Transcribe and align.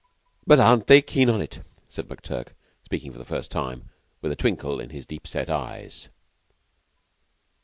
"But 0.47 0.59
aren't 0.59 0.87
they 0.87 1.03
keen 1.03 1.29
on 1.29 1.43
it?" 1.43 1.59
said 1.87 2.07
McTurk, 2.07 2.53
speaking 2.83 3.11
for 3.11 3.19
the 3.19 3.23
first 3.23 3.51
time, 3.51 3.91
with 4.19 4.31
a 4.31 4.35
twinkle 4.35 4.79
in 4.79 4.89
his 4.89 5.05
deep 5.05 5.27
set 5.27 5.47
eyes. 5.47 6.09